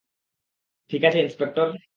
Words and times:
ঠিক 0.91 1.01
আছে, 1.05 1.19
ইন্সপেক্টর? 1.19 1.67